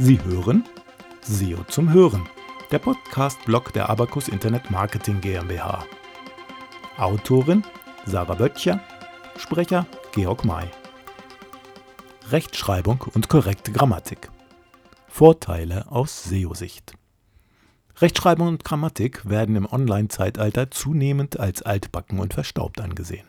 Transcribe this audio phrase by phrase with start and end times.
[0.00, 0.64] Sie hören
[1.22, 2.28] SEO zum Hören,
[2.70, 5.84] der Podcast-Blog der Abacus Internet Marketing GmbH.
[6.98, 7.64] Autorin
[8.06, 8.80] Sarah Böttcher,
[9.38, 10.68] Sprecher Georg May.
[12.30, 14.30] Rechtschreibung und korrekte Grammatik.
[15.08, 16.94] Vorteile aus SEO-Sicht.
[17.96, 23.26] Rechtschreibung und Grammatik werden im Online-Zeitalter zunehmend als altbacken und verstaubt angesehen.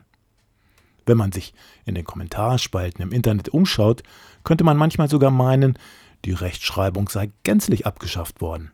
[1.08, 4.04] Wenn man sich in den Kommentarspalten im Internet umschaut,
[4.44, 5.80] könnte man manchmal sogar meinen,
[6.26, 8.72] die Rechtschreibung sei gänzlich abgeschafft worden.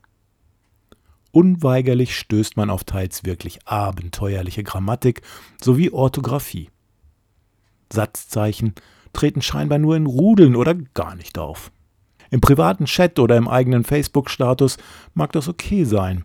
[1.32, 5.22] Unweigerlich stößt man auf teils wirklich abenteuerliche Grammatik
[5.62, 6.70] sowie Orthographie.
[7.92, 8.74] Satzzeichen
[9.12, 11.72] treten scheinbar nur in Rudeln oder gar nicht auf.
[12.32, 14.78] Im privaten Chat oder im eigenen Facebook-Status
[15.14, 16.24] mag das okay sein.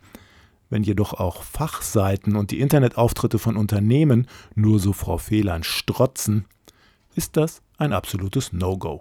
[0.69, 6.45] Wenn jedoch auch Fachseiten und die Internetauftritte von Unternehmen nur so vor Fehlern strotzen,
[7.17, 9.01] ist das ein absolutes No-Go.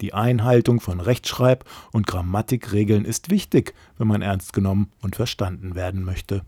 [0.00, 6.04] Die Einhaltung von Rechtschreib- und Grammatikregeln ist wichtig, wenn man ernst genommen und verstanden werden
[6.04, 6.42] möchte.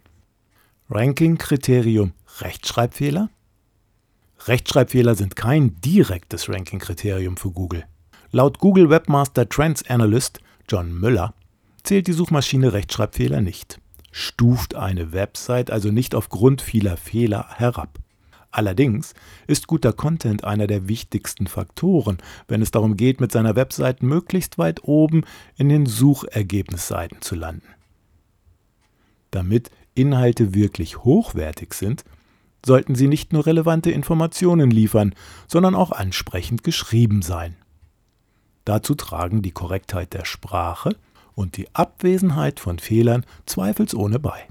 [0.91, 3.29] Ranking-Kriterium Rechtschreibfehler?
[4.47, 7.85] Rechtschreibfehler sind kein direktes Ranking-Kriterium für Google.
[8.31, 11.35] Laut Google Webmaster Trends Analyst John Müller
[11.83, 13.81] zählt die Suchmaschine Rechtschreibfehler nicht,
[14.11, 17.99] stuft eine Website also nicht aufgrund vieler Fehler herab.
[18.53, 19.15] Allerdings
[19.47, 24.59] ist guter Content einer der wichtigsten Faktoren, wenn es darum geht, mit seiner Website möglichst
[24.59, 25.25] weit oben
[25.57, 27.67] in den Suchergebnisseiten zu landen.
[29.31, 32.05] Damit Inhalte wirklich hochwertig sind,
[32.65, 35.15] sollten sie nicht nur relevante Informationen liefern,
[35.49, 37.57] sondern auch ansprechend geschrieben sein.
[38.67, 40.95] Dazu tragen die Korrektheit der Sprache
[41.35, 44.47] und die Abwesenheit von Fehlern zweifelsohne bei.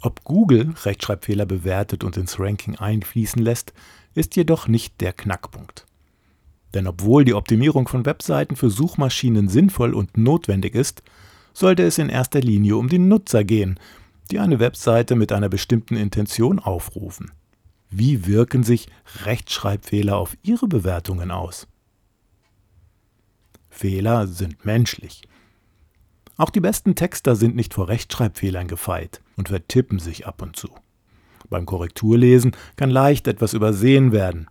[0.00, 3.72] Ob Google Rechtschreibfehler bewertet und ins Ranking einfließen lässt,
[4.14, 5.86] ist jedoch nicht der Knackpunkt.
[6.74, 11.02] Denn obwohl die Optimierung von Webseiten für Suchmaschinen sinnvoll und notwendig ist,
[11.52, 13.78] sollte es in erster Linie um die Nutzer gehen,
[14.30, 17.32] die eine Webseite mit einer bestimmten Intention aufrufen.
[17.90, 18.86] Wie wirken sich
[19.24, 21.66] Rechtschreibfehler auf ihre Bewertungen aus?
[23.68, 25.22] Fehler sind menschlich.
[26.40, 30.70] Auch die besten Texter sind nicht vor Rechtschreibfehlern gefeit und vertippen sich ab und zu.
[31.50, 34.48] Beim Korrekturlesen kann leicht etwas übersehen werden.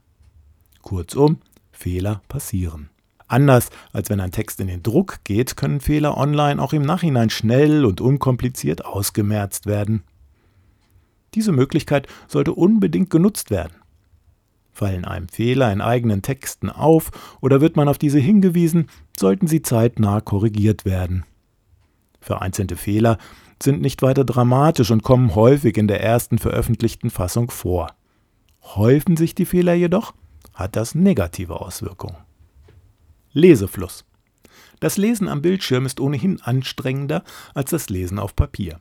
[0.83, 1.39] Kurzum,
[1.71, 2.91] Fehler passieren.
[3.27, 7.31] Anders als wenn ein Text in den Druck geht, können Fehler online auch im Nachhinein
[7.31, 10.03] schnell und unkompliziert ausgemerzt werden.
[11.33, 13.73] Diese Möglichkeit sollte unbedingt genutzt werden.
[14.71, 17.09] Fallen einem Fehler in eigenen Texten auf
[17.41, 21.25] oder wird man auf diese hingewiesen, sollten sie zeitnah korrigiert werden.
[22.19, 23.17] Vereinzelte Fehler
[23.61, 27.87] sind nicht weiter dramatisch und kommen häufig in der ersten veröffentlichten Fassung vor.
[28.61, 30.13] Häufen sich die Fehler jedoch,
[30.53, 32.17] hat das negative Auswirkungen.
[33.31, 34.05] Lesefluss.
[34.79, 38.79] Das Lesen am Bildschirm ist ohnehin anstrengender als das Lesen auf Papier.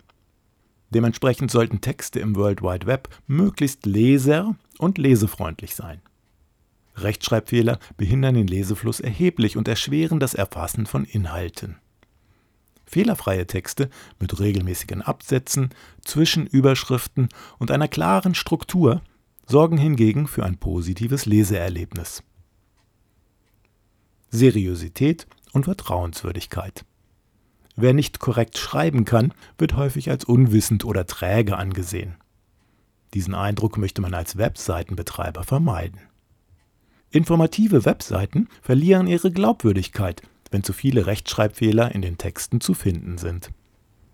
[0.91, 6.01] Dementsprechend sollten Texte im World Wide Web möglichst leser- und lesefreundlich sein.
[6.97, 11.77] Rechtschreibfehler behindern den Lesefluss erheblich und erschweren das Erfassen von Inhalten.
[12.89, 15.71] Fehlerfreie Texte mit regelmäßigen Absätzen,
[16.05, 17.29] Zwischenüberschriften
[17.59, 19.03] und einer klaren Struktur
[19.47, 22.23] sorgen hingegen für ein positives Leseerlebnis.
[24.31, 26.85] Seriosität und Vertrauenswürdigkeit.
[27.77, 32.17] Wer nicht korrekt schreiben kann, wird häufig als unwissend oder träge angesehen.
[33.15, 36.01] Diesen Eindruck möchte man als Webseitenbetreiber vermeiden.
[37.11, 43.51] Informative Webseiten verlieren ihre Glaubwürdigkeit, wenn zu viele Rechtschreibfehler in den Texten zu finden sind.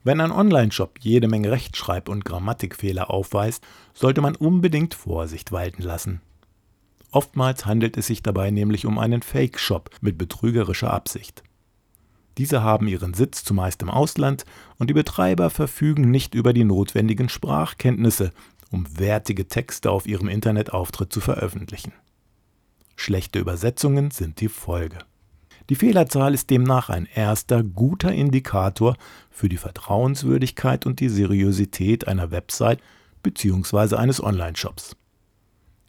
[0.03, 3.65] Wenn ein Online-Shop jede Menge Rechtschreib- und Grammatikfehler aufweist,
[3.95, 6.21] sollte man unbedingt Vorsicht walten lassen.
[7.11, 11.43] Oftmals handelt es sich dabei nämlich um einen Fake-Shop mit betrügerischer Absicht.
[12.37, 14.45] Diese haben ihren Sitz zumeist im Ausland
[14.79, 18.33] und die Betreiber verfügen nicht über die notwendigen Sprachkenntnisse,
[18.71, 21.93] um wertige Texte auf ihrem Internetauftritt zu veröffentlichen.
[22.97, 24.99] Schlechte Übersetzungen sind die Folge.
[25.71, 28.97] Die Fehlerzahl ist demnach ein erster guter Indikator
[29.31, 32.81] für die Vertrauenswürdigkeit und die Seriosität einer Website
[33.23, 33.97] bzw.
[33.97, 34.97] eines Online-Shops.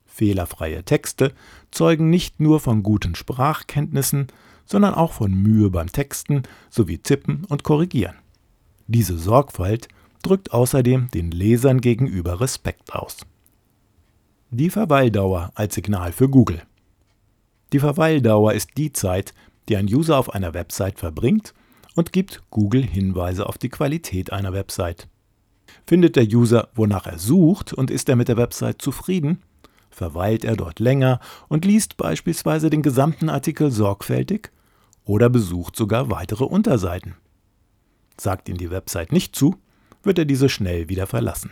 [0.05, 1.33] Fehlerfreie Texte
[1.71, 4.27] zeugen nicht nur von guten Sprachkenntnissen,
[4.65, 8.15] sondern auch von Mühe beim Texten sowie Tippen und Korrigieren.
[8.87, 9.89] Diese Sorgfalt
[10.23, 13.17] drückt außerdem den Lesern gegenüber Respekt aus.
[14.51, 16.61] Die Verweildauer als Signal für Google.
[17.73, 19.33] Die Verweildauer ist die Zeit,
[19.69, 21.53] die ein User auf einer Website verbringt
[21.95, 25.07] und gibt Google Hinweise auf die Qualität einer Website.
[25.87, 29.41] Findet der User, wonach er sucht und ist er mit der Website zufrieden,
[29.89, 34.51] verweilt er dort länger und liest beispielsweise den gesamten Artikel sorgfältig
[35.05, 37.15] oder besucht sogar weitere Unterseiten.
[38.17, 39.55] Sagt ihn die Website nicht zu,
[40.03, 41.51] wird er diese schnell wieder verlassen.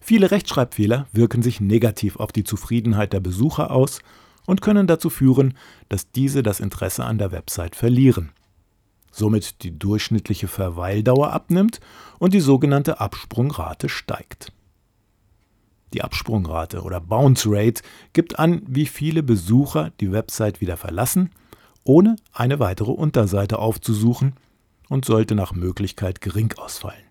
[0.00, 4.00] Viele Rechtschreibfehler wirken sich negativ auf die Zufriedenheit der Besucher aus
[4.46, 5.54] und können dazu führen,
[5.88, 8.32] dass diese das Interesse an der Website verlieren.
[9.10, 11.80] Somit die durchschnittliche Verweildauer abnimmt
[12.18, 14.52] und die sogenannte Absprungrate steigt.
[15.92, 17.82] Die Absprungrate oder Bounce Rate
[18.12, 21.30] gibt an, wie viele Besucher die Website wieder verlassen,
[21.84, 24.34] ohne eine weitere Unterseite aufzusuchen
[24.88, 27.04] und sollte nach Möglichkeit gering ausfallen.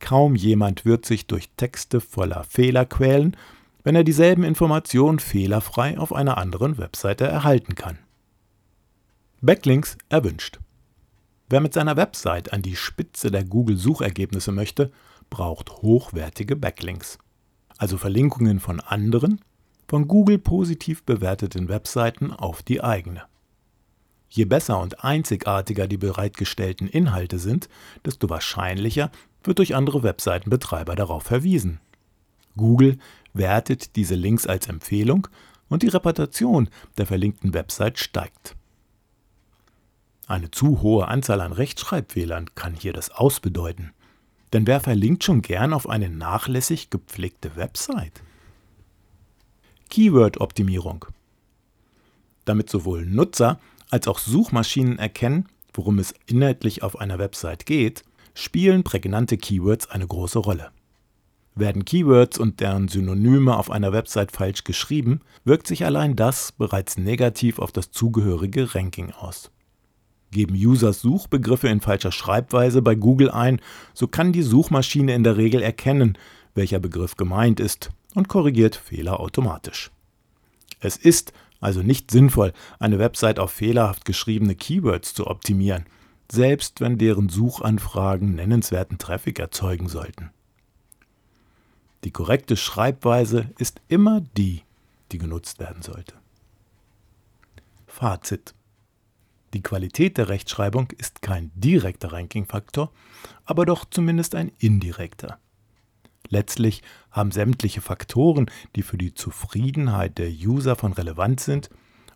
[0.00, 3.36] Kaum jemand wird sich durch Texte voller Fehler quälen,
[3.84, 7.98] wenn er dieselben Informationen fehlerfrei auf einer anderen Webseite erhalten kann.
[9.40, 10.60] Backlinks erwünscht.
[11.48, 14.92] Wer mit seiner Website an die Spitze der Google-Suchergebnisse möchte,
[15.30, 17.18] braucht hochwertige Backlinks,
[17.76, 19.40] also Verlinkungen von anderen,
[19.88, 23.22] von Google positiv bewerteten Webseiten auf die eigene.
[24.30, 27.68] Je besser und einzigartiger die bereitgestellten Inhalte sind,
[28.06, 29.10] desto wahrscheinlicher
[29.44, 31.80] wird durch andere Webseitenbetreiber darauf verwiesen.
[32.56, 32.98] Google
[33.32, 35.28] wertet diese Links als Empfehlung
[35.68, 36.68] und die Reputation
[36.98, 38.56] der verlinkten Website steigt.
[40.26, 43.92] Eine zu hohe Anzahl an Rechtschreibfehlern kann hier das Ausbedeuten.
[44.52, 48.22] Denn wer verlinkt schon gern auf eine nachlässig gepflegte Website?
[49.88, 51.06] Keyword-Optimierung.
[52.44, 58.84] Damit sowohl Nutzer als auch Suchmaschinen erkennen, worum es inhaltlich auf einer Website geht, spielen
[58.84, 60.70] prägnante Keywords eine große Rolle.
[61.54, 66.96] Werden Keywords und deren Synonyme auf einer Website falsch geschrieben, wirkt sich allein das bereits
[66.96, 69.50] negativ auf das zugehörige Ranking aus.
[70.30, 73.60] Geben Users Suchbegriffe in falscher Schreibweise bei Google ein,
[73.92, 76.16] so kann die Suchmaschine in der Regel erkennen,
[76.54, 79.90] welcher Begriff gemeint ist und korrigiert Fehler automatisch.
[80.80, 85.84] Es ist also nicht sinnvoll, eine Website auf fehlerhaft geschriebene Keywords zu optimieren,
[86.30, 90.30] selbst wenn deren Suchanfragen nennenswerten Traffic erzeugen sollten.
[92.04, 94.62] Die korrekte Schreibweise ist immer die,
[95.12, 96.14] die genutzt werden sollte.
[97.86, 98.54] Fazit.
[99.54, 102.90] Die Qualität der Rechtschreibung ist kein direkter Rankingfaktor,
[103.44, 105.38] aber doch zumindest ein indirekter.
[106.28, 111.68] Letztlich haben sämtliche Faktoren, die für die Zufriedenheit der User von Relevanz sind,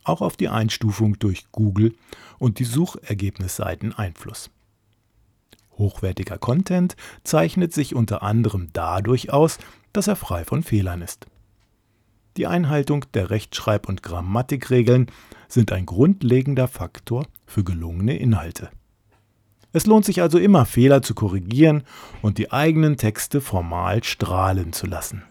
[0.03, 1.95] auch auf die Einstufung durch Google
[2.39, 4.51] und die Suchergebnisseiten Einfluss.
[5.77, 9.59] Hochwertiger Content zeichnet sich unter anderem dadurch aus,
[9.97, 11.27] dass er frei von Fehlern ist.
[12.37, 15.11] Die Einhaltung der Rechtschreib- und Grammatikregeln
[15.49, 18.71] sind ein grundlegender Faktor für gelungene Inhalte.
[19.73, 21.85] Es lohnt sich also immer, Fehler zu korrigieren
[22.21, 25.23] und die eigenen Texte formal strahlen zu lassen.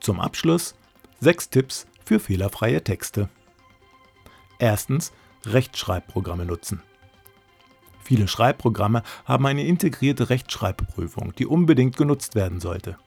[0.00, 0.74] Zum Abschluss
[1.20, 3.28] sechs Tipps für fehlerfreie Texte.
[4.58, 5.12] Erstens
[5.44, 6.82] Rechtschreibprogramme nutzen.
[8.12, 12.98] Viele Schreibprogramme haben eine integrierte Rechtschreibprüfung, die unbedingt genutzt werden sollte.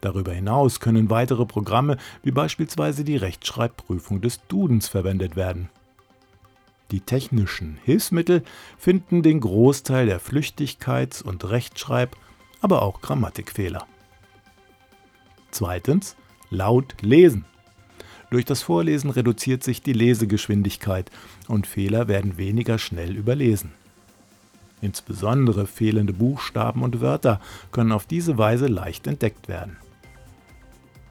[0.00, 5.68] Darüber hinaus können weitere Programme wie beispielsweise die Rechtschreibprüfung des Dudens verwendet werden.
[6.90, 8.42] Die technischen Hilfsmittel
[8.76, 12.16] finden den Großteil der Flüchtigkeits- und Rechtschreib-,
[12.60, 13.86] aber auch Grammatikfehler.
[15.52, 16.16] Zweitens,
[16.50, 17.44] laut lesen.
[18.30, 21.12] Durch das Vorlesen reduziert sich die Lesegeschwindigkeit
[21.46, 23.72] und Fehler werden weniger schnell überlesen.
[24.80, 27.40] Insbesondere fehlende Buchstaben und Wörter
[27.72, 29.76] können auf diese Weise leicht entdeckt werden.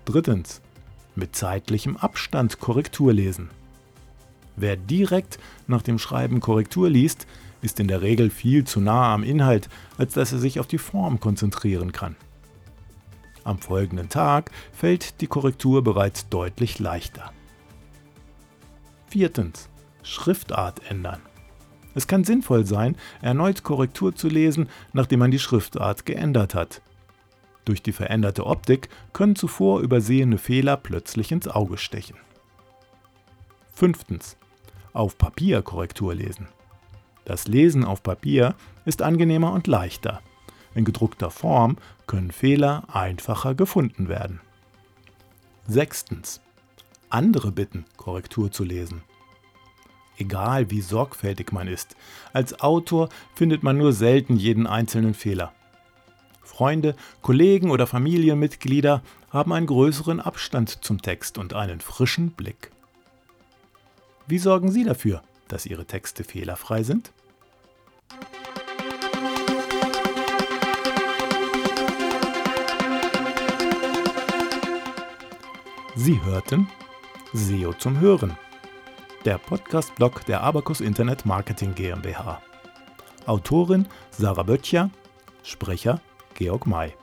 [0.06, 0.62] Drittens,
[1.16, 3.50] mit zeitlichem Abstand Korrektur lesen.
[4.56, 7.26] Wer direkt nach dem Schreiben Korrektur liest,
[7.62, 10.78] ist in der Regel viel zu nah am Inhalt, als dass er sich auf die
[10.78, 12.16] Form konzentrieren kann.
[13.44, 17.32] Am folgenden Tag fällt die Korrektur bereits deutlich leichter.
[19.08, 19.70] Viertens.
[20.04, 21.22] Schriftart ändern.
[21.96, 26.82] Es kann sinnvoll sein, erneut Korrektur zu lesen, nachdem man die Schriftart geändert hat.
[27.64, 32.18] Durch die veränderte Optik können zuvor übersehene Fehler plötzlich ins Auge stechen.
[33.74, 34.38] Fünftens
[34.94, 36.48] auf Papier Korrektur lesen.
[37.26, 40.22] Das Lesen auf Papier ist angenehmer und leichter.
[40.76, 44.42] In gedruckter Form können Fehler einfacher gefunden werden.
[45.68, 46.42] Sechstens.
[47.10, 49.02] Andere bitten, Korrektur zu lesen.
[50.18, 51.96] Egal wie sorgfältig man ist,
[52.34, 55.54] als Autor findet man nur selten jeden einzelnen Fehler.
[56.44, 62.72] Freunde, Kollegen oder Familienmitglieder haben einen größeren Abstand zum Text und einen frischen Blick.
[64.28, 67.12] Wie sorgen Sie dafür, dass Ihre Texte fehlerfrei sind?
[75.96, 76.68] Sie hörten
[77.34, 78.38] SEO zum Hören.
[79.26, 82.42] Der Podcast-Blog der Abacus Internet Marketing GmbH.
[83.26, 84.92] Autorin Sarah Böttcher,
[85.44, 86.00] Sprecher
[86.36, 86.94] Georg May.